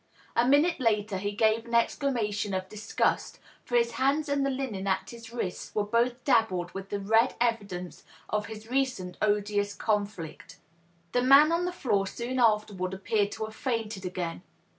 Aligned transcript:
A 0.35 0.47
minute 0.47 0.79
later 0.79 1.19
he 1.19 1.31
gave 1.33 1.65
an 1.65 1.73
exclama 1.75 2.33
tion 2.33 2.55
of 2.55 2.67
disgust, 2.67 3.37
for 3.63 3.75
his 3.75 3.91
hands 3.91 4.27
and 4.29 4.43
the 4.43 4.49
linen 4.49 4.87
at 4.87 5.11
his 5.11 5.31
wrists 5.31 5.75
were 5.75 5.83
both 5.83 6.23
dabbled 6.23 6.71
with 6.71 6.89
the 6.89 6.99
red 6.99 7.35
evidence 7.39 8.03
of 8.27 8.47
his 8.47 8.67
recent 8.67 9.15
odious 9.21 9.75
conflict. 9.75 10.57
The 11.11 11.21
man 11.21 11.51
on 11.51 11.65
the 11.65 11.71
floor 11.71 12.07
soon 12.07 12.39
afterward 12.39 12.95
appeared 12.95 13.31
to 13.33 13.45
have 13.45 13.55
fainted 13.55 14.03
again. 14.03 14.41